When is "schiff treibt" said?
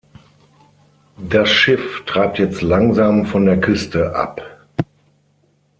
1.51-2.39